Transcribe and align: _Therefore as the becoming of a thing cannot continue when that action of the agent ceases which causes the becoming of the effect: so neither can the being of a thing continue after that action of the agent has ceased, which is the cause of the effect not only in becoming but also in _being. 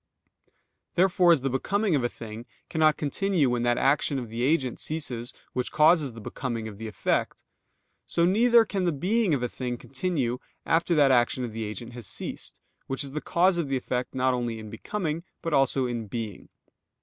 _Therefore 0.95 1.31
as 1.31 1.41
the 1.41 1.49
becoming 1.51 1.93
of 1.93 2.03
a 2.03 2.09
thing 2.09 2.47
cannot 2.71 2.97
continue 2.97 3.51
when 3.51 3.61
that 3.61 3.77
action 3.77 4.17
of 4.17 4.29
the 4.29 4.41
agent 4.41 4.79
ceases 4.79 5.31
which 5.53 5.71
causes 5.71 6.13
the 6.13 6.19
becoming 6.19 6.67
of 6.67 6.79
the 6.79 6.87
effect: 6.87 7.43
so 8.07 8.25
neither 8.25 8.65
can 8.65 8.85
the 8.85 8.91
being 8.91 9.35
of 9.35 9.43
a 9.43 9.47
thing 9.47 9.77
continue 9.77 10.39
after 10.65 10.95
that 10.95 11.11
action 11.11 11.43
of 11.43 11.53
the 11.53 11.65
agent 11.65 11.93
has 11.93 12.07
ceased, 12.07 12.59
which 12.87 13.03
is 13.03 13.11
the 13.11 13.21
cause 13.21 13.59
of 13.59 13.69
the 13.69 13.77
effect 13.77 14.15
not 14.15 14.33
only 14.33 14.57
in 14.57 14.71
becoming 14.71 15.23
but 15.43 15.53
also 15.53 15.85
in 15.85 16.09
_being. 16.09 16.47